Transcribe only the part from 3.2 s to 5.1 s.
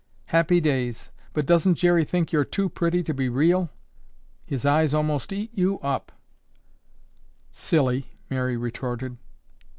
real? His eyes